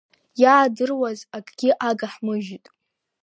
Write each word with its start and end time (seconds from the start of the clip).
Иаадыруаз 0.41 1.19
акгьы 1.37 1.71
агҳмыжьит. 1.87 2.65